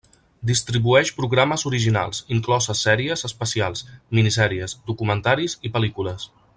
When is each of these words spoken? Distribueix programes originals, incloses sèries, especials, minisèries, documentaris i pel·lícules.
Distribueix 0.51 1.11
programes 1.17 1.65
originals, 1.71 2.23
incloses 2.37 2.83
sèries, 2.87 3.27
especials, 3.31 3.87
minisèries, 4.21 4.75
documentaris 4.93 5.59
i 5.71 5.77
pel·lícules. 5.79 6.31